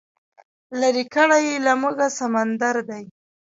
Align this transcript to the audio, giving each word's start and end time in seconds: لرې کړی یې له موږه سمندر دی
لرې 0.79 1.03
کړی 1.13 1.41
یې 1.49 1.55
له 1.65 1.73
موږه 1.81 2.07
سمندر 2.19 2.75
دی 2.89 3.03